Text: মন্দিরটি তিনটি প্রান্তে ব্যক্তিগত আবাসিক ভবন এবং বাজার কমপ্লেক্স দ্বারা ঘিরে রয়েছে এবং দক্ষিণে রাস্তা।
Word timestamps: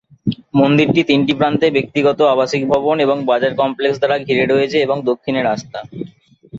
মন্দিরটি 0.55 1.01
তিনটি 1.09 1.33
প্রান্তে 1.39 1.67
ব্যক্তিগত 1.77 2.19
আবাসিক 2.33 2.61
ভবন 2.71 2.95
এবং 3.05 3.17
বাজার 3.29 3.53
কমপ্লেক্স 3.61 3.97
দ্বারা 3.99 4.17
ঘিরে 4.25 4.45
রয়েছে 4.45 4.77
এবং 4.85 4.97
দক্ষিণে 5.09 5.41
রাস্তা। 5.43 5.79